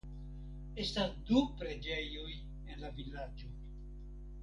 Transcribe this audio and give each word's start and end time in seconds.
Estas 0.83 1.11
du 1.27 1.43
preĝejoj 1.61 2.33
en 2.39 2.85
la 2.87 2.93
vilaĝo. 3.01 3.55